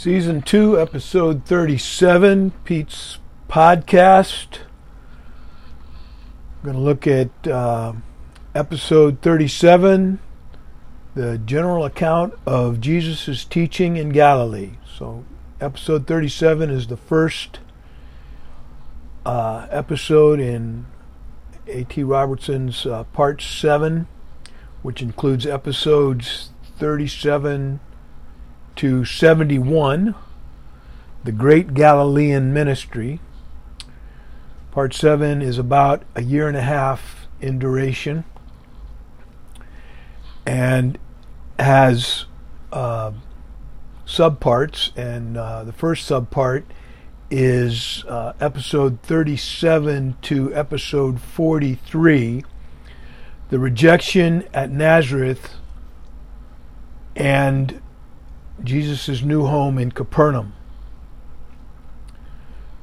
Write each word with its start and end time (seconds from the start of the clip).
Season 0.00 0.40
2, 0.40 0.80
Episode 0.80 1.44
37, 1.44 2.52
Pete's 2.64 3.18
Podcast. 3.50 4.60
We're 6.62 6.72
going 6.72 6.76
to 6.76 6.80
look 6.80 7.06
at 7.06 7.28
uh, 7.46 7.92
Episode 8.54 9.20
37, 9.20 10.18
the 11.14 11.36
general 11.36 11.84
account 11.84 12.32
of 12.46 12.80
Jesus' 12.80 13.44
teaching 13.44 13.98
in 13.98 14.08
Galilee. 14.08 14.70
So, 14.90 15.26
Episode 15.60 16.06
37 16.06 16.70
is 16.70 16.86
the 16.86 16.96
first 16.96 17.60
uh, 19.26 19.66
episode 19.70 20.40
in 20.40 20.86
A.T. 21.66 22.02
Robertson's 22.04 22.86
uh, 22.86 23.04
Part 23.04 23.42
7, 23.42 24.06
which 24.80 25.02
includes 25.02 25.44
episodes 25.44 26.52
37 26.78 27.80
to 28.80 29.04
71, 29.04 30.14
the 31.22 31.32
Great 31.32 31.74
Galilean 31.74 32.54
Ministry. 32.54 33.20
Part 34.70 34.94
7 34.94 35.42
is 35.42 35.58
about 35.58 36.02
a 36.14 36.22
year 36.22 36.48
and 36.48 36.56
a 36.56 36.62
half 36.62 37.28
in 37.42 37.58
duration 37.58 38.24
and 40.46 40.98
has 41.58 42.24
uh, 42.72 43.12
subparts. 44.06 44.96
And 44.96 45.36
uh, 45.36 45.64
the 45.64 45.74
first 45.74 46.08
subpart 46.08 46.64
is 47.30 48.02
uh, 48.08 48.32
episode 48.40 49.02
37 49.02 50.16
to 50.22 50.54
episode 50.54 51.20
43 51.20 52.44
the 53.50 53.58
rejection 53.58 54.44
at 54.54 54.70
Nazareth 54.70 55.56
and 57.14 57.82
Jesus' 58.64 59.22
new 59.22 59.46
home 59.46 59.78
in 59.78 59.92
Capernaum. 59.92 60.52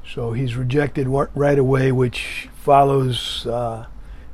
So 0.06 0.32
he's 0.32 0.56
rejected 0.56 1.06
right 1.06 1.58
away, 1.58 1.92
which 1.92 2.48
follows 2.56 3.46
uh, 3.46 3.86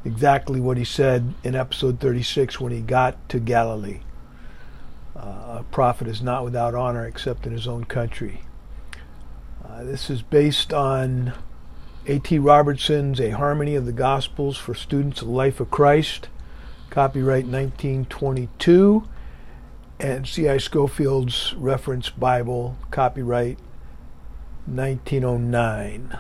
exactly 0.05 0.61
what 0.61 0.77
he 0.77 0.85
said 0.85 1.35
in 1.43 1.55
episode 1.55 2.01
36 2.01 2.61
when 2.61 2.73
he 2.73 2.81
got 2.81 3.29
to 3.31 3.41
Galilee. 3.41 4.01
Uh, 5.17 5.59
a 5.59 5.65
prophet 5.71 6.07
is 6.07 6.23
not 6.23 6.45
without 6.45 6.75
honor 6.75 7.07
except 7.07 7.47
in 7.47 7.53
his 7.53 7.67
own 7.67 7.85
country. 7.85 8.43
Uh, 9.65 9.83
this 9.83 10.11
is 10.11 10.23
based 10.23 10.73
on 10.73 11.33
A.T. 12.07 12.39
Robertson's 12.39 13.21
A 13.21 13.31
Harmony 13.31 13.75
of 13.75 13.87
the 13.87 13.93
Gospels 13.93 14.57
for 14.57 14.75
Students 14.75 15.23
of 15.23 15.29
the 15.29 15.35
Life 15.35 15.59
of 15.59 15.71
Christ, 15.71 16.29
copyright 16.91 17.47
1922 17.47 19.09
and 20.01 20.27
C.I. 20.27 20.59
Scofield's 20.59 21.55
Reference 21.55 22.11
Bible, 22.11 22.77
copyright 22.91 23.59
1909. 24.67 26.19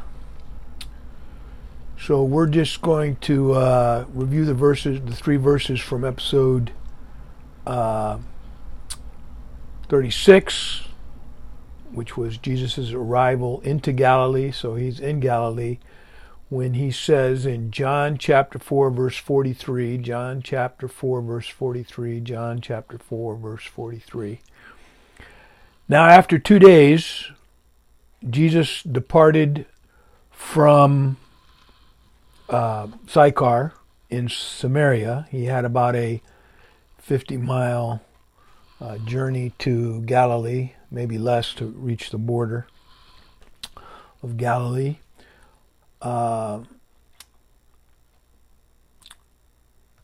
So 1.98 2.22
we're 2.22 2.48
just 2.48 2.82
going 2.82 3.16
to 3.16 3.52
uh, 3.52 4.04
review 4.12 4.44
the 4.44 4.54
verses, 4.54 5.00
the 5.04 5.14
three 5.14 5.36
verses 5.36 5.80
from 5.80 6.04
episode 6.04 6.72
uh, 7.66 8.18
36, 9.88 10.82
which 11.92 12.16
was 12.16 12.36
Jesus' 12.36 12.92
arrival 12.92 13.60
into 13.62 13.92
Galilee. 13.92 14.50
So 14.50 14.74
he's 14.74 15.00
in 15.00 15.20
Galilee 15.20 15.78
when 16.54 16.74
he 16.74 16.88
says 16.88 17.44
in 17.44 17.72
John 17.72 18.16
chapter 18.16 18.60
4, 18.60 18.88
verse 18.92 19.16
43, 19.16 19.98
John 19.98 20.40
chapter 20.40 20.86
4, 20.86 21.20
verse 21.20 21.48
43, 21.48 22.20
John 22.20 22.60
chapter 22.60 22.96
4, 22.96 23.34
verse 23.34 23.64
43. 23.64 24.38
Now, 25.88 26.06
after 26.06 26.38
two 26.38 26.60
days, 26.60 27.24
Jesus 28.30 28.84
departed 28.84 29.66
from 30.30 31.16
uh, 32.48 32.86
Sychar 33.08 33.74
in 34.08 34.28
Samaria. 34.28 35.26
He 35.32 35.46
had 35.46 35.64
about 35.64 35.96
a 35.96 36.22
50 36.98 37.36
mile 37.36 38.00
uh, 38.80 38.98
journey 38.98 39.54
to 39.58 40.02
Galilee, 40.02 40.74
maybe 40.88 41.18
less 41.18 41.52
to 41.54 41.66
reach 41.66 42.10
the 42.10 42.18
border 42.18 42.68
of 44.22 44.36
Galilee. 44.36 44.98
Uh, 46.04 46.60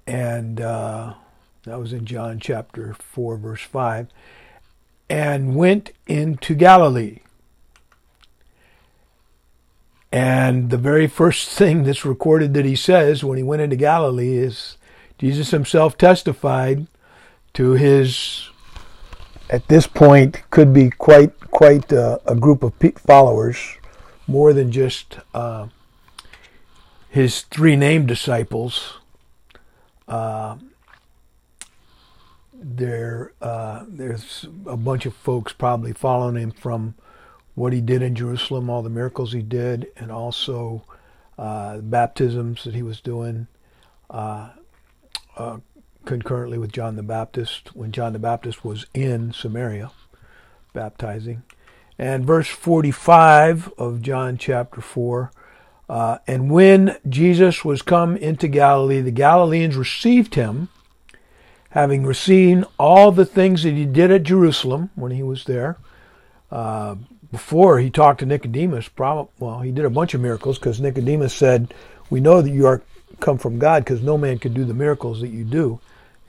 and 0.06 0.60
uh, 0.60 1.14
that 1.64 1.78
was 1.78 1.92
in 1.92 2.06
John 2.06 2.40
chapter 2.40 2.94
4, 2.94 3.36
verse 3.36 3.62
5. 3.62 4.08
And 5.10 5.54
went 5.54 5.92
into 6.06 6.54
Galilee. 6.54 7.18
And 10.10 10.70
the 10.70 10.78
very 10.78 11.06
first 11.06 11.48
thing 11.50 11.84
that's 11.84 12.04
recorded 12.04 12.54
that 12.54 12.64
he 12.64 12.74
says 12.74 13.22
when 13.22 13.36
he 13.36 13.44
went 13.44 13.62
into 13.62 13.76
Galilee 13.76 14.38
is 14.38 14.78
Jesus 15.18 15.50
himself 15.50 15.98
testified 15.98 16.86
to 17.54 17.72
his, 17.72 18.48
at 19.50 19.68
this 19.68 19.86
point, 19.86 20.48
could 20.50 20.72
be 20.72 20.90
quite 20.90 21.38
quite 21.50 21.92
a, 21.92 22.20
a 22.26 22.34
group 22.34 22.62
of 22.62 22.72
followers, 22.98 23.76
more 24.26 24.52
than 24.52 24.72
just 24.72 25.18
uh, 25.34 25.66
his 27.10 27.42
three 27.42 27.74
named 27.74 28.06
disciples, 28.06 28.98
uh, 30.06 30.56
there 32.52 33.32
uh, 33.42 33.84
there's 33.88 34.46
a 34.64 34.76
bunch 34.76 35.06
of 35.06 35.14
folks 35.14 35.52
probably 35.52 35.92
following 35.92 36.36
him 36.36 36.52
from 36.52 36.94
what 37.56 37.72
he 37.72 37.80
did 37.80 38.00
in 38.00 38.14
Jerusalem, 38.14 38.70
all 38.70 38.82
the 38.82 38.88
miracles 38.88 39.32
he 39.32 39.42
did, 39.42 39.88
and 39.96 40.12
also 40.12 40.84
uh, 41.36 41.78
baptisms 41.78 42.62
that 42.62 42.74
he 42.74 42.82
was 42.82 43.00
doing 43.00 43.48
uh, 44.08 44.50
uh, 45.36 45.58
concurrently 46.04 46.58
with 46.58 46.72
John 46.72 46.94
the 46.94 47.02
Baptist 47.02 47.74
when 47.74 47.90
John 47.90 48.12
the 48.12 48.20
Baptist 48.20 48.64
was 48.64 48.86
in 48.94 49.32
Samaria 49.32 49.90
baptizing. 50.72 51.42
And 51.98 52.24
verse 52.24 52.48
45 52.48 53.72
of 53.76 54.00
John 54.00 54.38
chapter 54.38 54.80
4 54.80 55.32
uh, 55.90 56.18
and 56.28 56.52
when 56.52 56.96
Jesus 57.08 57.64
was 57.64 57.82
come 57.82 58.16
into 58.16 58.46
Galilee, 58.46 59.00
the 59.00 59.10
Galileans 59.10 59.74
received 59.74 60.36
him, 60.36 60.68
having 61.70 62.06
received 62.06 62.64
all 62.78 63.10
the 63.10 63.26
things 63.26 63.64
that 63.64 63.72
he 63.74 63.86
did 63.86 64.12
at 64.12 64.22
Jerusalem 64.22 64.90
when 64.94 65.10
he 65.10 65.24
was 65.24 65.46
there. 65.46 65.78
Uh, 66.48 66.94
before 67.32 67.80
he 67.80 67.90
talked 67.90 68.20
to 68.20 68.26
Nicodemus, 68.26 68.86
probably, 68.86 69.32
well, 69.40 69.62
he 69.62 69.72
did 69.72 69.84
a 69.84 69.90
bunch 69.90 70.14
of 70.14 70.20
miracles 70.20 70.60
because 70.60 70.80
Nicodemus 70.80 71.34
said, 71.34 71.74
"We 72.08 72.20
know 72.20 72.40
that 72.40 72.50
you 72.50 72.66
are 72.66 72.82
come 73.18 73.38
from 73.38 73.58
God, 73.58 73.84
because 73.84 74.00
no 74.00 74.16
man 74.16 74.38
could 74.38 74.54
do 74.54 74.64
the 74.64 74.74
miracles 74.74 75.20
that 75.20 75.30
you 75.30 75.42
do, 75.42 75.80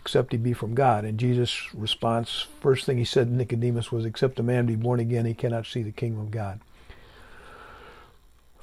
except 0.01 0.31
he 0.31 0.39
be 0.39 0.53
from 0.53 0.73
God." 0.73 1.05
And 1.05 1.19
Jesus' 1.19 1.71
response, 1.75 2.47
first 2.61 2.87
thing 2.87 2.97
he 2.97 3.05
said 3.05 3.27
to 3.27 3.33
Nicodemus 3.35 3.91
was, 3.91 4.05
"Except 4.05 4.39
a 4.39 4.43
man 4.43 4.65
be 4.65 4.75
born 4.75 4.99
again, 4.99 5.25
he 5.27 5.35
cannot 5.35 5.67
see 5.67 5.83
the 5.83 5.91
kingdom 5.91 6.21
of 6.21 6.31
God." 6.31 6.61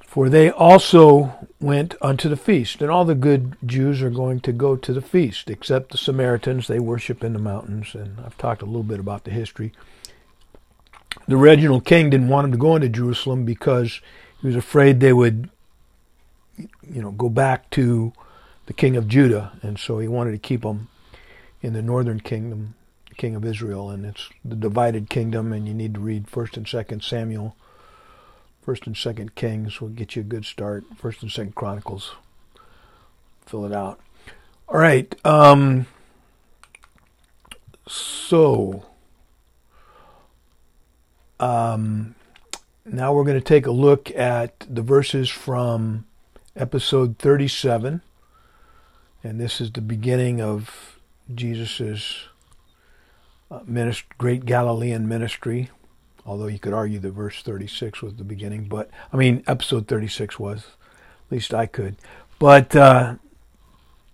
For 0.08 0.30
they 0.30 0.50
also 0.50 1.34
went 1.60 1.94
unto 2.00 2.30
the 2.30 2.36
feast, 2.38 2.80
and 2.80 2.90
all 2.90 3.04
the 3.04 3.14
good 3.14 3.58
Jews 3.66 4.00
are 4.00 4.08
going 4.08 4.40
to 4.40 4.52
go 4.52 4.74
to 4.74 4.92
the 4.94 5.02
feast, 5.02 5.50
except 5.50 5.90
the 5.90 5.98
Samaritans. 5.98 6.66
They 6.66 6.80
worship 6.80 7.22
in 7.22 7.34
the 7.34 7.38
mountains, 7.38 7.94
and 7.94 8.18
I've 8.24 8.38
talked 8.38 8.62
a 8.62 8.64
little 8.64 8.82
bit 8.82 9.00
about 9.00 9.24
the 9.24 9.30
history. 9.30 9.70
The 11.26 11.36
original 11.36 11.82
king 11.82 12.08
didn't 12.08 12.28
want 12.28 12.46
him 12.46 12.52
to 12.52 12.58
go 12.58 12.74
into 12.74 12.88
Jerusalem 12.88 13.44
because 13.44 14.00
he 14.40 14.46
was 14.46 14.56
afraid 14.56 15.00
they 15.00 15.12
would, 15.12 15.50
you 16.56 17.02
know, 17.02 17.10
go 17.10 17.28
back 17.28 17.68
to 17.72 18.14
the 18.64 18.72
king 18.72 18.96
of 18.96 19.08
Judah, 19.08 19.58
and 19.60 19.78
so 19.78 19.98
he 19.98 20.08
wanted 20.08 20.32
to 20.32 20.38
keep 20.38 20.62
them 20.62 20.88
in 21.60 21.74
the 21.74 21.82
northern 21.82 22.20
kingdom, 22.20 22.74
king 23.18 23.34
of 23.34 23.44
Israel, 23.44 23.90
and 23.90 24.06
it's 24.06 24.30
the 24.42 24.56
divided 24.56 25.10
kingdom, 25.10 25.52
and 25.52 25.68
you 25.68 25.74
need 25.74 25.92
to 25.92 26.00
read 26.00 26.30
First 26.30 26.56
and 26.56 26.66
Second 26.66 27.02
Samuel 27.02 27.54
First 28.68 28.86
and 28.86 28.94
Second 28.94 29.34
Kings 29.34 29.80
will 29.80 29.88
get 29.88 30.14
you 30.14 30.20
a 30.20 30.24
good 30.26 30.44
start. 30.44 30.84
First 30.94 31.22
and 31.22 31.32
Second 31.32 31.54
Chronicles, 31.54 32.16
fill 33.46 33.64
it 33.64 33.72
out. 33.72 33.98
All 34.68 34.76
right. 34.76 35.10
Um, 35.24 35.86
so 37.86 38.84
um, 41.40 42.14
now 42.84 43.14
we're 43.14 43.24
going 43.24 43.40
to 43.40 43.40
take 43.40 43.64
a 43.64 43.70
look 43.70 44.14
at 44.14 44.66
the 44.68 44.82
verses 44.82 45.30
from 45.30 46.04
episode 46.54 47.16
37, 47.16 48.02
and 49.24 49.40
this 49.40 49.62
is 49.62 49.72
the 49.72 49.80
beginning 49.80 50.42
of 50.42 51.00
Jesus's 51.34 52.24
uh, 53.50 53.60
great 54.18 54.44
Galilean 54.44 55.08
ministry 55.08 55.70
although 56.28 56.46
you 56.46 56.58
could 56.58 56.74
argue 56.74 56.98
that 56.98 57.12
verse 57.12 57.42
36 57.42 58.02
was 58.02 58.14
the 58.14 58.24
beginning, 58.24 58.64
but 58.64 58.90
I 59.12 59.16
mean, 59.16 59.42
episode 59.46 59.88
36 59.88 60.38
was. 60.38 60.58
At 60.58 61.32
least 61.32 61.54
I 61.54 61.66
could. 61.66 61.96
But 62.38 62.76
uh, 62.76 63.14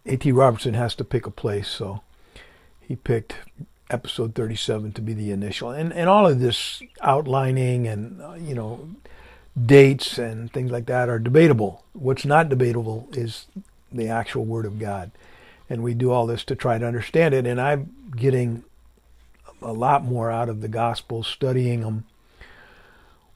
A.T. 0.07 0.31
Robertson 0.31 0.75
has 0.75 0.95
to 0.97 1.05
pick 1.05 1.27
a 1.27 1.31
place, 1.31 1.69
so 1.69 2.03
he 2.81 2.95
picked 2.95 3.35
episode 3.91 4.35
37 4.35 4.93
to 4.93 5.03
be 5.03 5.13
the 5.13 5.33
initial. 5.33 5.71
And, 5.71 5.93
and 5.93 6.09
all 6.09 6.27
of 6.27 6.39
this 6.39 6.83
outlining 7.03 7.87
and, 7.89 8.23
uh, 8.23 8.35
you 8.35 8.55
know, 8.55 8.89
dates 9.61 10.17
and 10.17 10.53
things 10.53 10.71
like 10.71 10.87
that 10.87 11.09
are 11.09 11.19
debatable. 11.19 11.85
What's 11.93 12.25
not 12.25 12.49
debatable 12.49 13.09
is 13.13 13.47
the 13.93 14.09
actual 14.09 14.45
Word 14.45 14.67
of 14.67 14.79
God. 14.79 15.11
And 15.69 15.83
we 15.83 15.95
do 15.95 16.11
all 16.11 16.27
this 16.27 16.45
to 16.45 16.55
try 16.55 16.79
to 16.79 16.87
understand 16.87 17.35
it. 17.35 17.47
And 17.47 17.61
I'm 17.61 17.93
getting 18.17 18.65
a 19.65 19.73
lot 19.73 20.05
more 20.05 20.31
out 20.31 20.49
of 20.49 20.61
the 20.61 20.69
Gospels, 20.69 21.27
studying 21.27 21.81
them 21.81 22.05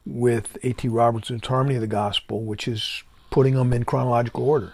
with 0.05 0.57
A.T. 0.63 0.89
Robertson's 0.89 1.47
Harmony 1.47 1.75
of 1.77 1.81
the 1.81 1.87
Gospel, 1.87 2.43
which 2.43 2.67
is 2.69 3.03
putting 3.31 3.55
them 3.55 3.73
in 3.73 3.85
chronological 3.85 4.49
order. 4.49 4.73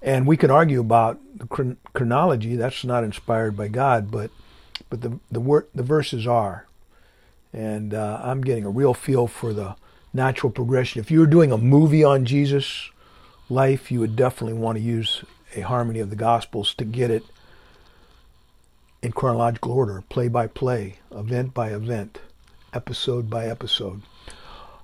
And 0.00 0.26
we 0.26 0.36
can 0.36 0.50
argue 0.50 0.80
about 0.80 1.18
the 1.34 1.76
chronology. 1.92 2.56
That's 2.56 2.84
not 2.84 3.04
inspired 3.04 3.56
by 3.56 3.68
God, 3.68 4.10
but 4.10 4.30
but 4.90 5.00
the 5.00 5.18
the 5.30 5.66
the 5.74 5.82
verses 5.82 6.26
are. 6.26 6.66
And 7.52 7.94
uh, 7.94 8.20
I'm 8.22 8.42
getting 8.42 8.64
a 8.64 8.70
real 8.70 8.94
feel 8.94 9.26
for 9.26 9.52
the 9.52 9.74
natural 10.12 10.52
progression. 10.52 11.00
If 11.00 11.10
you 11.10 11.20
were 11.20 11.26
doing 11.26 11.50
a 11.50 11.58
movie 11.58 12.04
on 12.04 12.24
Jesus' 12.24 12.90
life, 13.48 13.90
you 13.90 14.00
would 14.00 14.16
definitely 14.16 14.58
want 14.58 14.78
to 14.78 14.84
use 14.84 15.24
a 15.56 15.62
harmony 15.62 15.98
of 16.00 16.10
the 16.10 16.16
Gospels 16.16 16.74
to 16.74 16.84
get 16.84 17.10
it 17.10 17.24
in 19.02 19.12
chronological 19.12 19.72
order, 19.72 20.02
play 20.08 20.28
by 20.28 20.46
play, 20.46 20.96
event 21.12 21.54
by 21.54 21.70
event, 21.70 22.20
episode 22.72 23.30
by 23.30 23.46
episode. 23.46 24.02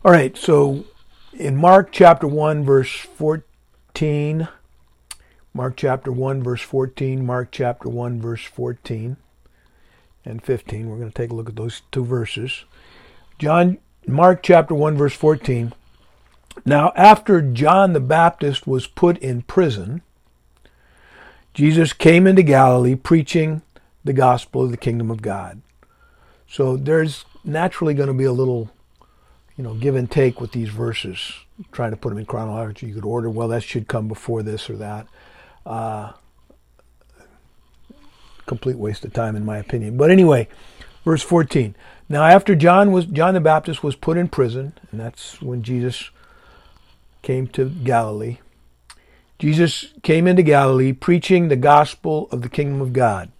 All 0.04 0.12
right, 0.12 0.36
so 0.36 0.84
in 1.32 1.56
Mark 1.56 1.90
chapter 1.92 2.26
1, 2.26 2.64
verse 2.64 2.92
14, 2.92 4.48
Mark 5.52 5.76
chapter 5.76 6.12
1, 6.12 6.42
verse 6.42 6.62
14, 6.62 7.24
Mark 7.24 7.48
chapter 7.50 7.88
1, 7.88 8.20
verse 8.20 8.44
14 8.44 9.16
and 10.24 10.42
15, 10.42 10.88
we're 10.88 10.96
going 10.96 11.10
to 11.10 11.14
take 11.14 11.30
a 11.30 11.34
look 11.34 11.48
at 11.48 11.56
those 11.56 11.82
two 11.90 12.04
verses. 12.04 12.64
John 13.38 13.78
Mark 14.06 14.42
chapter 14.42 14.74
1 14.74 14.96
verse 14.96 15.14
14. 15.14 15.72
Now 16.64 16.92
after 16.94 17.40
John 17.40 17.92
the 17.92 18.00
Baptist 18.00 18.66
was 18.66 18.86
put 18.86 19.18
in 19.18 19.42
prison, 19.42 20.02
Jesus 21.52 21.92
came 21.92 22.26
into 22.26 22.42
Galilee 22.42 22.94
preaching 22.94 23.62
the 24.04 24.12
gospel 24.12 24.62
of 24.62 24.70
the 24.70 24.76
kingdom 24.76 25.10
of 25.10 25.22
God. 25.22 25.62
So 26.46 26.76
there's 26.76 27.24
naturally 27.42 27.94
going 27.94 28.08
to 28.08 28.14
be 28.14 28.24
a 28.24 28.32
little, 28.32 28.70
you 29.56 29.64
know, 29.64 29.74
give 29.74 29.96
and 29.96 30.10
take 30.10 30.40
with 30.40 30.52
these 30.52 30.68
verses, 30.68 31.32
trying 31.72 31.90
to 31.90 31.96
put 31.96 32.10
them 32.10 32.18
in 32.18 32.26
chronology. 32.26 32.86
You 32.86 32.94
could 32.94 33.04
order, 33.04 33.30
well, 33.30 33.48
that 33.48 33.62
should 33.62 33.88
come 33.88 34.08
before 34.08 34.42
this 34.42 34.68
or 34.68 34.76
that. 34.76 35.06
Uh, 35.64 36.12
complete 38.46 38.76
waste 38.76 39.04
of 39.04 39.12
time, 39.12 39.36
in 39.36 39.44
my 39.44 39.58
opinion. 39.58 39.96
But 39.96 40.10
anyway, 40.10 40.48
verse 41.04 41.22
14. 41.22 41.74
Now, 42.08 42.24
after 42.24 42.54
John 42.54 42.92
was 42.92 43.06
John 43.06 43.34
the 43.34 43.40
Baptist 43.40 43.82
was 43.82 43.96
put 43.96 44.18
in 44.18 44.28
prison, 44.28 44.74
and 44.90 45.00
that's 45.00 45.40
when 45.40 45.62
Jesus 45.62 46.10
came 47.22 47.46
to 47.48 47.70
Galilee. 47.70 48.38
Jesus 49.38 49.94
came 50.02 50.26
into 50.26 50.42
Galilee 50.42 50.92
preaching 50.92 51.48
the 51.48 51.56
gospel 51.56 52.28
of 52.30 52.42
the 52.42 52.48
kingdom 52.48 52.80
of 52.80 52.92
God. 52.92 53.32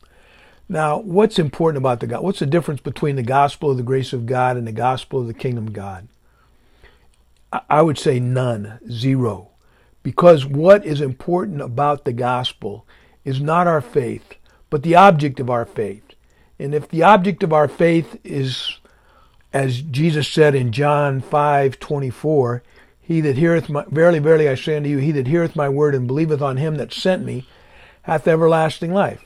Now, 0.75 0.99
what's 0.99 1.39
important 1.39 1.79
about 1.81 2.01
the 2.01 2.09
God? 2.09 2.25
What's 2.25 2.41
the 2.41 2.47
difference 2.47 2.81
between 2.81 3.15
the 3.15 3.23
gospel 3.23 3.71
of 3.71 3.77
the 3.77 3.85
grace 3.85 4.13
of 4.13 4.27
God 4.27 4.57
and 4.57 4.67
the 4.67 4.73
gospel 4.73 5.21
of 5.21 5.29
the 5.29 5.33
kingdom 5.33 5.69
of 5.69 5.73
God? 5.73 6.09
I 7.71 7.81
would 7.81 7.97
say 7.97 8.19
none, 8.19 8.81
zero. 8.91 9.51
Because 10.03 10.45
what 10.45 10.85
is 10.85 11.01
important 11.01 11.61
about 11.61 12.05
the 12.05 12.13
gospel 12.13 12.85
is 13.25 13.41
not 13.41 13.69
our 13.69 13.81
faith, 13.81 14.35
but 14.69 14.83
the 14.83 14.97
object 14.97 15.39
of 15.39 15.49
our 15.49 15.65
faith. 15.65 16.03
And 16.59 16.75
if 16.75 16.89
the 16.89 17.05
object 17.05 17.45
of 17.45 17.53
our 17.53 17.69
faith 17.69 18.19
is, 18.25 18.81
as 19.53 19.81
Jesus 19.81 20.27
said 20.27 20.57
in 20.57 20.73
John 20.73 21.21
5 21.21 21.79
24, 21.79 22.65
he 23.01 23.21
that 23.21 23.37
heareth 23.37 23.69
my, 23.69 23.85
verily, 23.87 24.19
verily, 24.19 24.49
I 24.49 24.57
say 24.57 24.77
unto 24.77 24.89
you, 24.89 24.99
he 24.99 25.13
that 25.13 25.29
heareth 25.29 25.55
my 25.55 25.69
word 25.69 25.95
and 25.95 26.09
believeth 26.09 26.43
on 26.43 26.57
him 26.57 26.75
that 26.79 26.93
sent 26.93 27.25
me 27.25 27.47
hath 28.03 28.27
everlasting 28.27 28.93
life. 28.93 29.23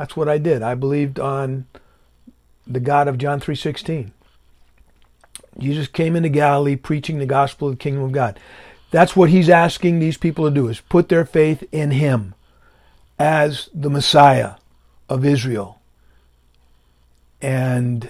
That's 0.00 0.16
what 0.16 0.30
I 0.30 0.38
did. 0.38 0.62
I 0.62 0.76
believed 0.76 1.20
on 1.20 1.66
the 2.66 2.80
God 2.80 3.06
of 3.06 3.18
John 3.18 3.38
3.16. 3.38 4.12
Jesus 5.58 5.88
came 5.88 6.16
into 6.16 6.30
Galilee 6.30 6.76
preaching 6.76 7.18
the 7.18 7.26
gospel 7.26 7.68
of 7.68 7.74
the 7.74 7.82
kingdom 7.82 8.04
of 8.04 8.12
God. 8.12 8.40
That's 8.90 9.14
what 9.14 9.28
he's 9.28 9.50
asking 9.50 9.98
these 9.98 10.16
people 10.16 10.46
to 10.46 10.54
do 10.54 10.68
is 10.68 10.80
put 10.80 11.10
their 11.10 11.26
faith 11.26 11.68
in 11.70 11.90
him 11.90 12.34
as 13.18 13.68
the 13.74 13.90
Messiah 13.90 14.54
of 15.10 15.22
Israel. 15.26 15.82
And 17.42 18.08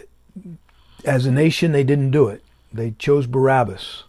as 1.05 1.27
a 1.27 1.33
nation, 1.33 1.73
they 1.73 1.83
didn't 1.83 2.13
do 2.13 2.29
it. 2.29 2.45
They 2.73 2.93
chose 3.01 3.27
Barabbas. 3.27 4.05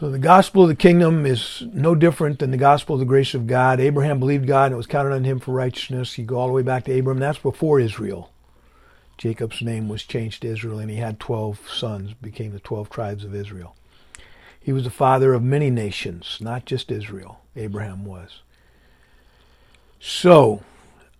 So 0.00 0.10
the 0.10 0.18
gospel 0.18 0.62
of 0.62 0.68
the 0.68 0.74
kingdom 0.74 1.24
is 1.24 1.62
no 1.72 1.94
different 1.94 2.40
than 2.40 2.50
the 2.50 2.56
gospel 2.56 2.94
of 2.94 2.98
the 2.98 3.06
grace 3.06 3.32
of 3.32 3.46
God. 3.46 3.78
Abraham 3.78 4.18
believed 4.18 4.44
God 4.44 4.66
and 4.66 4.74
it 4.74 4.76
was 4.76 4.88
counted 4.88 5.12
on 5.12 5.22
him 5.22 5.38
for 5.38 5.52
righteousness. 5.52 6.18
You 6.18 6.24
go 6.24 6.36
all 6.36 6.48
the 6.48 6.52
way 6.52 6.62
back 6.62 6.84
to 6.84 6.92
Abraham. 6.92 7.20
That's 7.20 7.38
before 7.38 7.78
Israel. 7.78 8.32
Jacob's 9.18 9.62
name 9.62 9.88
was 9.88 10.02
changed 10.02 10.42
to 10.42 10.48
Israel 10.48 10.80
and 10.80 10.90
he 10.90 10.96
had 10.96 11.20
12 11.20 11.70
sons, 11.70 12.12
became 12.14 12.52
the 12.52 12.58
12 12.58 12.90
tribes 12.90 13.22
of 13.22 13.36
Israel. 13.36 13.76
He 14.58 14.72
was 14.72 14.82
the 14.82 14.90
father 14.90 15.32
of 15.32 15.44
many 15.44 15.70
nations, 15.70 16.38
not 16.40 16.64
just 16.64 16.90
Israel. 16.90 17.40
Abraham 17.54 18.04
was. 18.04 18.42
So, 20.00 20.64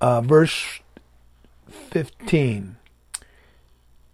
uh, 0.00 0.20
verse 0.20 0.80
15. 1.70 2.74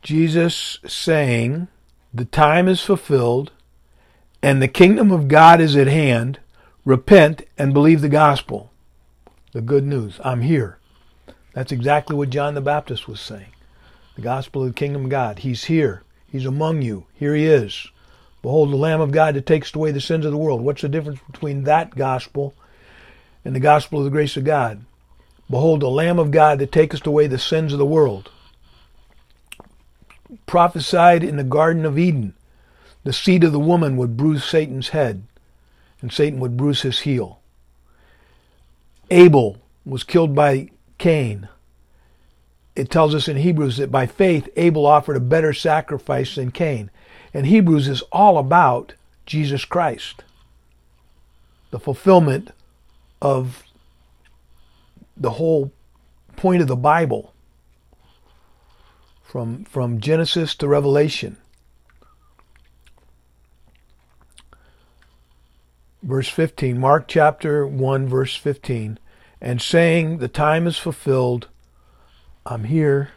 Jesus 0.02 0.78
saying, 0.86 1.68
The 2.12 2.26
time 2.26 2.68
is 2.68 2.82
fulfilled, 2.82 3.52
and 4.42 4.62
the 4.62 4.68
kingdom 4.68 5.10
of 5.10 5.28
God 5.28 5.60
is 5.60 5.76
at 5.76 5.86
hand. 5.86 6.38
Repent 6.84 7.42
and 7.58 7.74
believe 7.74 8.00
the 8.00 8.08
gospel. 8.08 8.70
The 9.52 9.60
good 9.60 9.84
news. 9.84 10.18
I'm 10.24 10.42
here. 10.42 10.78
That's 11.52 11.72
exactly 11.72 12.16
what 12.16 12.30
John 12.30 12.54
the 12.54 12.60
Baptist 12.60 13.06
was 13.06 13.20
saying. 13.20 13.52
The 14.16 14.22
gospel 14.22 14.62
of 14.62 14.68
the 14.68 14.74
kingdom 14.74 15.04
of 15.04 15.10
God. 15.10 15.40
He's 15.40 15.64
here. 15.64 16.02
He's 16.26 16.46
among 16.46 16.82
you. 16.82 17.06
Here 17.14 17.34
he 17.34 17.46
is. 17.46 17.88
Behold 18.42 18.70
the 18.70 18.76
Lamb 18.76 19.00
of 19.00 19.10
God 19.10 19.34
that 19.34 19.44
takes 19.44 19.74
away 19.74 19.92
the 19.92 20.00
sins 20.00 20.24
of 20.24 20.32
the 20.32 20.38
world. 20.38 20.62
What's 20.62 20.82
the 20.82 20.88
difference 20.88 21.20
between 21.30 21.64
that 21.64 21.94
gospel 21.94 22.54
and 23.44 23.54
the 23.54 23.60
gospel 23.60 23.98
of 23.98 24.04
the 24.04 24.10
grace 24.10 24.36
of 24.36 24.44
God? 24.44 24.84
Behold, 25.50 25.80
the 25.80 25.90
Lamb 25.90 26.18
of 26.18 26.30
God 26.30 26.60
that 26.60 26.72
taketh 26.72 27.06
away 27.06 27.26
the 27.26 27.38
sins 27.38 27.72
of 27.72 27.78
the 27.78 27.84
world. 27.84 28.30
Prophesied 30.46 31.24
in 31.24 31.36
the 31.36 31.44
Garden 31.44 31.84
of 31.84 31.98
Eden, 31.98 32.34
the 33.04 33.12
seed 33.12 33.44
of 33.44 33.52
the 33.52 33.60
woman 33.60 33.96
would 33.96 34.16
bruise 34.16 34.44
Satan's 34.44 34.90
head, 34.90 35.24
and 36.00 36.12
Satan 36.12 36.40
would 36.40 36.56
bruise 36.56 36.82
his 36.82 37.00
heel. 37.00 37.40
Abel 39.10 39.58
was 39.84 40.04
killed 40.04 40.34
by 40.34 40.70
Cain. 40.98 41.48
It 42.76 42.90
tells 42.90 43.14
us 43.14 43.28
in 43.28 43.36
Hebrews 43.36 43.78
that 43.78 43.90
by 43.90 44.06
faith 44.06 44.48
Abel 44.56 44.86
offered 44.86 45.16
a 45.16 45.20
better 45.20 45.52
sacrifice 45.52 46.36
than 46.36 46.52
Cain. 46.52 46.90
And 47.34 47.46
Hebrews 47.46 47.88
is 47.88 48.02
all 48.12 48.38
about 48.38 48.94
Jesus 49.26 49.64
Christ, 49.64 50.24
the 51.70 51.80
fulfillment 51.80 52.50
of 53.20 53.64
the 55.16 55.30
whole 55.30 55.72
point 56.36 56.62
of 56.62 56.68
the 56.68 56.76
Bible 56.76 57.34
from, 59.22 59.64
from 59.64 60.00
Genesis 60.00 60.54
to 60.56 60.66
Revelation. 60.66 61.36
Verse 66.10 66.28
15, 66.28 66.76
Mark 66.76 67.06
chapter 67.06 67.64
1, 67.64 68.08
verse 68.08 68.34
15, 68.34 68.98
and 69.40 69.62
saying, 69.62 70.18
The 70.18 70.26
time 70.26 70.66
is 70.66 70.76
fulfilled, 70.76 71.46
I'm 72.44 72.64
here, 72.64 73.10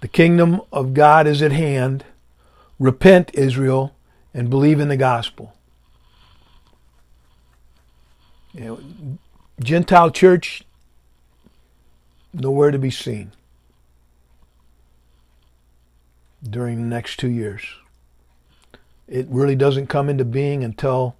the 0.00 0.08
kingdom 0.08 0.62
of 0.72 0.94
God 0.94 1.26
is 1.26 1.42
at 1.42 1.52
hand, 1.52 2.06
repent, 2.78 3.30
Israel, 3.34 3.94
and 4.32 4.48
believe 4.48 4.80
in 4.80 4.88
the 4.88 4.96
gospel. 4.96 5.52
You 8.54 8.64
know, 8.64 8.80
Gentile 9.62 10.10
church 10.10 10.62
nowhere 12.32 12.70
to 12.70 12.78
be 12.78 12.90
seen 12.90 13.32
during 16.42 16.80
the 16.80 16.88
next 16.88 17.18
two 17.18 17.28
years. 17.28 17.66
It 19.06 19.26
really 19.28 19.56
doesn't 19.56 19.88
come 19.88 20.08
into 20.08 20.24
being 20.24 20.64
until 20.64 21.16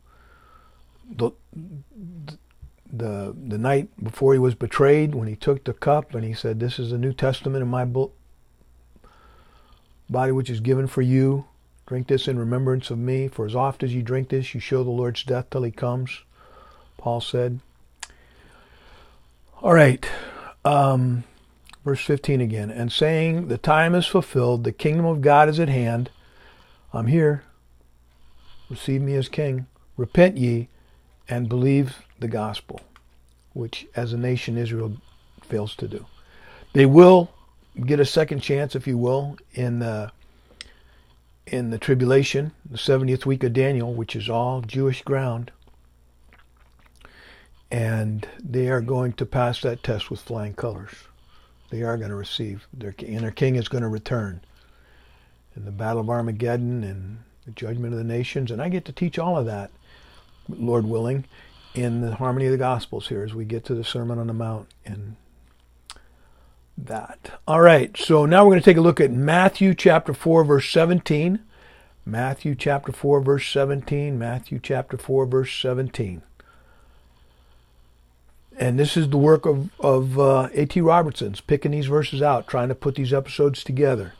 the 1.10 1.30
the 2.92 3.34
the 3.48 3.58
night 3.58 3.88
before 4.02 4.32
he 4.32 4.38
was 4.38 4.54
betrayed, 4.54 5.14
when 5.14 5.28
he 5.28 5.36
took 5.36 5.64
the 5.64 5.72
cup 5.72 6.14
and 6.14 6.24
he 6.24 6.34
said, 6.34 6.60
"This 6.60 6.78
is 6.78 6.90
the 6.90 6.98
New 6.98 7.12
Testament 7.12 7.62
in 7.62 7.68
my 7.68 7.84
book, 7.84 8.14
body, 10.08 10.32
which 10.32 10.50
is 10.50 10.60
given 10.60 10.86
for 10.86 11.02
you. 11.02 11.46
Drink 11.86 12.06
this 12.06 12.28
in 12.28 12.38
remembrance 12.38 12.90
of 12.90 12.98
me. 12.98 13.28
For 13.28 13.46
as 13.46 13.54
oft 13.54 13.82
as 13.82 13.94
you 13.94 14.02
drink 14.02 14.28
this, 14.28 14.54
you 14.54 14.60
show 14.60 14.84
the 14.84 14.90
Lord's 14.90 15.24
death 15.24 15.50
till 15.50 15.62
he 15.62 15.70
comes." 15.70 16.20
Paul 16.96 17.20
said. 17.20 17.60
All 19.62 19.72
right. 19.72 20.06
Um, 20.66 21.24
Verse 21.84 22.04
15 22.04 22.40
again. 22.40 22.70
And 22.70 22.92
saying, 22.92 23.48
The 23.48 23.58
time 23.58 23.94
is 23.94 24.06
fulfilled, 24.06 24.64
the 24.64 24.72
kingdom 24.72 25.06
of 25.06 25.22
God 25.22 25.48
is 25.48 25.58
at 25.58 25.68
hand. 25.68 26.10
I'm 26.92 27.06
here. 27.06 27.44
Receive 28.68 29.00
me 29.00 29.14
as 29.14 29.28
king. 29.28 29.66
Repent 29.96 30.36
ye 30.36 30.68
and 31.30 31.48
believe 31.48 32.02
the 32.18 32.28
gospel, 32.28 32.80
which 33.54 33.86
as 33.94 34.12
a 34.12 34.18
nation 34.18 34.58
Israel 34.58 34.96
fails 35.42 35.74
to 35.76 35.88
do. 35.88 36.04
They 36.72 36.84
will 36.84 37.30
get 37.86 38.00
a 38.00 38.04
second 38.04 38.40
chance, 38.40 38.74
if 38.74 38.86
you 38.86 38.98
will, 38.98 39.38
in 39.54 39.78
the 39.78 40.12
in 41.46 41.70
the 41.70 41.78
tribulation, 41.78 42.52
the 42.68 42.78
70th 42.78 43.26
week 43.26 43.42
of 43.42 43.52
Daniel, 43.52 43.92
which 43.92 44.14
is 44.14 44.28
all 44.28 44.60
Jewish 44.60 45.02
ground. 45.02 45.50
And 47.72 48.28
they 48.38 48.68
are 48.68 48.80
going 48.80 49.14
to 49.14 49.26
pass 49.26 49.60
that 49.62 49.82
test 49.82 50.10
with 50.10 50.20
flying 50.20 50.54
colors. 50.54 50.92
They 51.70 51.82
are 51.82 51.96
going 51.96 52.10
to 52.10 52.16
receive 52.16 52.66
their 52.72 52.94
and 52.98 53.20
their 53.20 53.30
king 53.30 53.56
is 53.56 53.68
going 53.68 53.82
to 53.82 53.88
return. 53.88 54.42
In 55.56 55.64
the 55.64 55.70
Battle 55.70 56.00
of 56.00 56.10
Armageddon 56.10 56.84
and 56.84 57.18
the 57.44 57.52
judgment 57.52 57.92
of 57.92 57.98
the 57.98 58.04
nations, 58.04 58.50
and 58.50 58.62
I 58.62 58.68
get 58.68 58.84
to 58.84 58.92
teach 58.92 59.18
all 59.18 59.36
of 59.36 59.46
that, 59.46 59.70
Lord 60.48 60.86
willing, 60.86 61.24
in 61.74 62.00
the 62.00 62.16
harmony 62.16 62.46
of 62.46 62.52
the 62.52 62.58
Gospels 62.58 63.08
here 63.08 63.22
as 63.22 63.34
we 63.34 63.44
get 63.44 63.64
to 63.66 63.74
the 63.74 63.84
Sermon 63.84 64.18
on 64.18 64.26
the 64.26 64.32
Mount 64.32 64.68
and 64.84 65.16
that. 66.76 67.38
All 67.46 67.60
right, 67.60 67.96
so 67.96 68.26
now 68.26 68.44
we're 68.44 68.52
going 68.52 68.62
to 68.62 68.64
take 68.64 68.76
a 68.76 68.82
look 68.82 69.00
at 69.00 69.12
Matthew 69.12 69.74
chapter 69.74 70.12
4, 70.12 70.44
verse 70.44 70.70
17. 70.70 71.40
Matthew 72.04 72.54
chapter 72.54 72.92
4, 72.92 73.20
verse 73.20 73.48
17. 73.48 74.18
Matthew 74.18 74.58
chapter 74.60 74.96
4, 74.96 75.26
verse 75.26 75.54
17. 75.60 76.22
And 78.58 78.78
this 78.78 78.96
is 78.96 79.08
the 79.08 79.16
work 79.16 79.46
of, 79.46 79.70
of 79.80 80.18
uh, 80.18 80.48
A.T. 80.52 80.80
Robertson's, 80.80 81.40
picking 81.40 81.70
these 81.70 81.86
verses 81.86 82.20
out, 82.20 82.46
trying 82.46 82.68
to 82.68 82.74
put 82.74 82.94
these 82.94 83.12
episodes 83.12 83.64
together. 83.64 84.14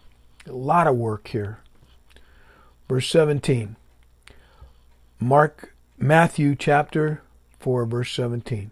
A 0.47 0.53
lot 0.53 0.87
of 0.87 0.97
work 0.97 1.29
here. 1.29 1.59
Verse 2.89 3.09
17. 3.09 3.77
Mark, 5.19 5.70
Matthew 6.03 6.57
chapter 6.57 7.21
4, 7.59 7.85
verse 7.85 8.11
17. 8.13 8.71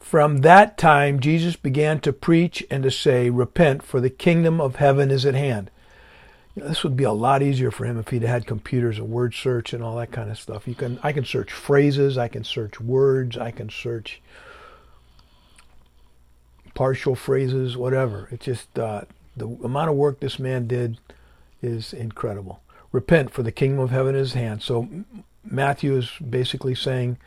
From 0.00 0.38
that 0.38 0.78
time, 0.78 1.20
Jesus 1.20 1.54
began 1.54 2.00
to 2.00 2.12
preach 2.12 2.64
and 2.70 2.82
to 2.82 2.90
say, 2.90 3.28
Repent, 3.28 3.82
for 3.82 4.00
the 4.00 4.08
kingdom 4.08 4.62
of 4.62 4.76
heaven 4.76 5.10
is 5.10 5.26
at 5.26 5.34
hand. 5.34 5.70
You 6.54 6.62
know, 6.62 6.68
this 6.70 6.82
would 6.82 6.96
be 6.96 7.04
a 7.04 7.12
lot 7.12 7.42
easier 7.42 7.70
for 7.70 7.84
him 7.84 7.98
if 7.98 8.08
he'd 8.08 8.22
had 8.22 8.46
computers 8.46 8.98
and 8.98 9.10
word 9.10 9.34
search 9.34 9.74
and 9.74 9.84
all 9.84 9.96
that 9.98 10.10
kind 10.10 10.30
of 10.30 10.38
stuff. 10.38 10.66
You 10.66 10.74
can, 10.74 10.98
I 11.02 11.12
can 11.12 11.26
search 11.26 11.52
phrases, 11.52 12.16
I 12.16 12.28
can 12.28 12.44
search 12.44 12.80
words, 12.80 13.36
I 13.36 13.50
can 13.50 13.68
search 13.68 14.22
partial 16.72 17.14
phrases, 17.14 17.76
whatever. 17.76 18.26
It's 18.30 18.46
just 18.46 18.78
uh, 18.78 19.02
the 19.36 19.48
amount 19.62 19.90
of 19.90 19.96
work 19.96 20.20
this 20.20 20.38
man 20.38 20.66
did 20.66 20.98
is 21.60 21.92
incredible. 21.92 22.62
Repent, 22.90 23.30
for 23.30 23.42
the 23.42 23.52
kingdom 23.52 23.80
of 23.80 23.90
heaven 23.90 24.14
is 24.14 24.34
at 24.34 24.38
hand. 24.40 24.62
So 24.62 24.88
Matthew 25.44 25.96
is 25.96 26.10
basically 26.18 26.74
saying 26.74 27.18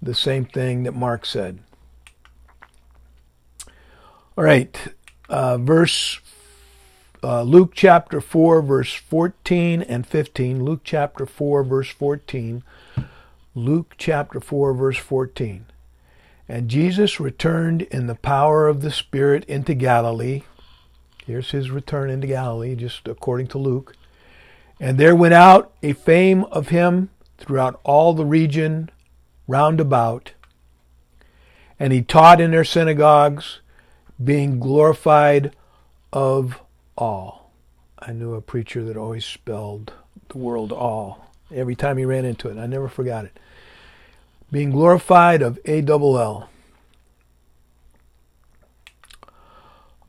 the 0.00 0.14
same 0.14 0.44
thing 0.44 0.84
that 0.84 0.94
Mark 0.94 1.26
said. 1.26 1.58
All 4.36 4.44
right, 4.44 4.76
uh, 5.28 5.58
verse 5.58 6.20
uh, 7.22 7.42
Luke 7.42 7.72
chapter 7.74 8.20
4, 8.20 8.62
verse 8.62 8.94
14 8.94 9.82
and 9.82 10.06
15. 10.06 10.64
Luke 10.64 10.82
chapter 10.84 11.26
4, 11.26 11.64
verse 11.64 11.90
14. 11.90 12.62
Luke 13.54 13.94
chapter 13.98 14.40
4, 14.40 14.72
verse 14.74 14.98
14. 14.98 15.66
And 16.48 16.68
Jesus 16.68 17.18
returned 17.18 17.82
in 17.82 18.06
the 18.06 18.14
power 18.14 18.68
of 18.68 18.82
the 18.82 18.92
Spirit 18.92 19.44
into 19.46 19.74
Galilee. 19.74 20.42
Here's 21.26 21.50
his 21.50 21.70
return 21.70 22.08
into 22.08 22.28
Galilee, 22.28 22.76
just 22.76 23.08
according 23.08 23.48
to 23.48 23.58
Luke. 23.58 23.96
And 24.80 24.96
there 24.96 25.16
went 25.16 25.34
out 25.34 25.72
a 25.82 25.92
fame 25.92 26.44
of 26.44 26.68
him 26.68 27.10
throughout 27.38 27.80
all 27.84 28.12
the 28.12 28.26
region 28.26 28.90
round 29.46 29.80
about. 29.80 30.32
And 31.80 31.92
he 31.92 32.02
taught 32.02 32.40
in 32.40 32.50
their 32.50 32.64
synagogues, 32.64 33.60
being 34.22 34.58
glorified 34.58 35.54
of 36.12 36.60
all. 36.96 37.52
I 37.98 38.12
knew 38.12 38.34
a 38.34 38.40
preacher 38.40 38.84
that 38.84 38.96
always 38.96 39.24
spelled 39.24 39.92
the 40.28 40.38
word 40.38 40.72
all 40.72 41.32
every 41.54 41.76
time 41.76 41.96
he 41.98 42.04
ran 42.04 42.24
into 42.24 42.48
it. 42.48 42.58
I 42.58 42.66
never 42.66 42.88
forgot 42.88 43.24
it 43.24 43.38
being 44.50 44.70
glorified 44.70 45.42
of 45.42 45.58
A 45.64 45.80
double 45.80 46.18
L. 46.18 46.48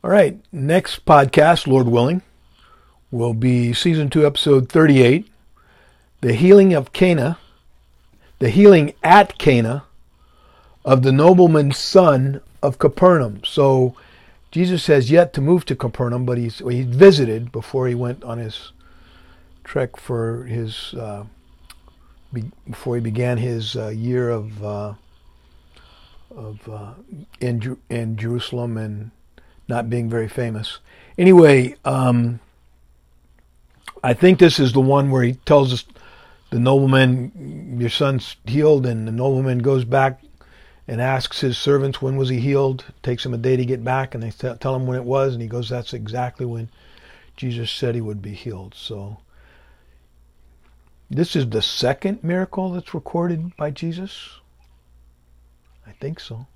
All 0.02 0.10
right, 0.10 0.40
next 0.50 1.04
podcast, 1.04 1.66
Lord 1.66 1.86
willing, 1.86 2.22
will 3.10 3.34
be 3.34 3.74
season 3.74 4.08
2, 4.08 4.24
episode 4.24 4.70
38, 4.70 5.29
The 6.20 6.34
Healing 6.34 6.74
of 6.74 6.92
Cana, 6.92 7.38
the 8.40 8.50
healing 8.50 8.94
at 9.02 9.38
Cana 9.38 9.84
of 10.84 11.02
the 11.02 11.12
nobleman's 11.12 11.78
son 11.78 12.40
of 12.62 12.78
Capernaum. 12.78 13.42
So 13.44 13.94
Jesus 14.50 14.86
has 14.88 15.10
yet 15.10 15.32
to 15.34 15.40
move 15.40 15.64
to 15.66 15.76
Capernaum, 15.76 16.26
but 16.26 16.38
he's 16.38 16.58
he 16.58 16.82
visited 16.82 17.52
before 17.52 17.86
he 17.86 17.94
went 17.94 18.24
on 18.24 18.38
his 18.38 18.72
trek 19.62 19.96
for 19.96 20.44
his 20.44 20.94
uh, 20.94 21.24
before 22.68 22.96
he 22.96 23.00
began 23.00 23.38
his 23.38 23.76
uh, 23.76 23.88
year 23.88 24.30
of 24.30 24.64
uh, 24.64 24.94
of 26.34 26.68
uh, 26.68 26.92
in 27.40 27.78
in 27.88 28.16
Jerusalem 28.16 28.76
and 28.76 29.10
not 29.68 29.90
being 29.90 30.08
very 30.08 30.28
famous. 30.28 30.78
Anyway, 31.16 31.76
um, 31.84 32.40
I 34.02 34.14
think 34.14 34.38
this 34.38 34.58
is 34.58 34.72
the 34.72 34.80
one 34.80 35.10
where 35.10 35.22
he 35.22 35.34
tells 35.34 35.72
us 35.72 35.84
the 36.50 36.58
nobleman, 36.58 37.78
your 37.80 37.90
son's 37.90 38.36
healed, 38.44 38.86
and 38.86 39.06
the 39.06 39.12
nobleman 39.12 39.58
goes 39.58 39.84
back 39.84 40.20
and 40.88 41.00
asks 41.00 41.40
his 41.40 41.56
servants 41.56 42.02
when 42.02 42.16
was 42.16 42.28
he 42.28 42.40
healed. 42.40 42.84
It 42.88 43.02
takes 43.02 43.24
him 43.24 43.34
a 43.34 43.38
day 43.38 43.56
to 43.56 43.64
get 43.64 43.84
back, 43.84 44.14
and 44.14 44.22
they 44.22 44.30
tell 44.30 44.74
him 44.74 44.86
when 44.86 44.98
it 44.98 45.04
was, 45.04 45.32
and 45.32 45.42
he 45.42 45.48
goes, 45.48 45.68
"That's 45.68 45.94
exactly 45.94 46.44
when 46.44 46.68
Jesus 47.36 47.70
said 47.70 47.94
he 47.94 48.00
would 48.00 48.20
be 48.20 48.34
healed." 48.34 48.74
So 48.76 49.18
this 51.08 51.34
is 51.34 51.48
the 51.48 51.62
second 51.62 52.22
miracle 52.22 52.70
that's 52.72 52.94
recorded 52.94 53.56
by 53.56 53.70
Jesus? 53.70 54.40
I 55.86 55.92
think 55.92 56.20
so. 56.20 56.46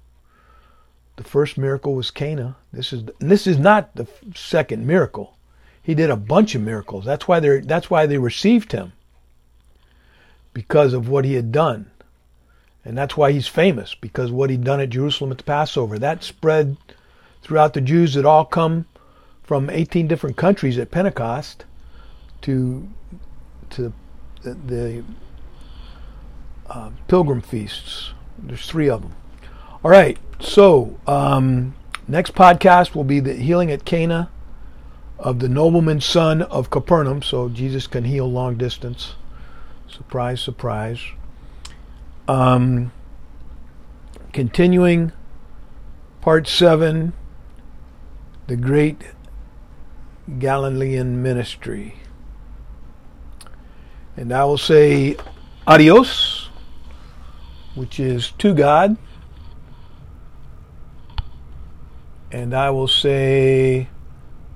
The 1.16 1.24
first 1.24 1.56
miracle 1.56 1.94
was 1.94 2.10
Cana. 2.10 2.56
This 2.72 2.92
is 2.92 3.04
this 3.20 3.46
is 3.46 3.58
not 3.58 3.94
the 3.94 4.08
second 4.34 4.86
miracle. 4.86 5.36
He 5.80 5.94
did 5.94 6.10
a 6.10 6.16
bunch 6.16 6.54
of 6.56 6.62
miracles. 6.62 7.04
That's 7.04 7.28
why 7.28 7.38
they 7.38 7.60
that's 7.60 7.90
why 7.90 8.06
they 8.06 8.18
received 8.18 8.72
him. 8.72 8.92
Because 10.54 10.94
of 10.94 11.08
what 11.08 11.26
he 11.26 11.34
had 11.34 11.52
done. 11.52 11.90
And 12.84 12.96
that's 12.96 13.16
why 13.16 13.32
he's 13.32 13.48
famous 13.48 13.94
because 13.94 14.30
what 14.30 14.50
he'd 14.50 14.64
done 14.64 14.80
at 14.80 14.90
Jerusalem 14.90 15.32
at 15.32 15.38
the 15.38 15.44
Passover. 15.44 15.98
That 15.98 16.22
spread 16.22 16.76
throughout 17.42 17.74
the 17.74 17.80
Jews 17.80 18.14
that 18.14 18.26
all 18.26 18.44
come 18.44 18.86
from 19.42 19.70
18 19.70 20.06
different 20.06 20.36
countries 20.36 20.78
at 20.78 20.90
Pentecost 20.90 21.64
to 22.42 22.88
to 23.70 23.92
the, 24.42 24.54
the 24.54 25.04
uh, 26.68 26.90
pilgrim 27.08 27.40
feasts. 27.40 28.12
There's 28.38 28.66
three 28.66 28.88
of 28.88 29.02
them. 29.02 29.14
All 29.82 29.90
right, 29.90 30.18
so 30.40 30.98
um, 31.06 31.74
next 32.06 32.34
podcast 32.34 32.94
will 32.94 33.04
be 33.04 33.20
the 33.20 33.34
healing 33.34 33.70
at 33.70 33.84
Cana 33.84 34.30
of 35.18 35.38
the 35.38 35.48
nobleman's 35.48 36.04
son 36.04 36.42
of 36.42 36.70
Capernaum. 36.70 37.22
So 37.22 37.48
Jesus 37.48 37.86
can 37.86 38.04
heal 38.04 38.30
long 38.30 38.56
distance. 38.56 39.14
Surprise, 39.94 40.40
surprise. 40.40 41.00
Um, 42.26 42.90
continuing 44.32 45.12
part 46.20 46.48
seven, 46.48 47.12
the 48.48 48.56
great 48.56 49.04
Galilean 50.40 51.22
ministry. 51.22 51.94
And 54.16 54.32
I 54.32 54.44
will 54.46 54.58
say 54.58 55.16
adios, 55.64 56.48
which 57.76 58.00
is 58.00 58.32
to 58.38 58.52
God. 58.52 58.96
And 62.32 62.52
I 62.52 62.70
will 62.70 62.88
say 62.88 63.86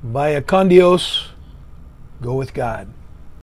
vaya 0.02 0.42
con 0.42 0.66
Dios, 0.66 1.28
go 2.20 2.34
with 2.34 2.52
God. 2.52 2.92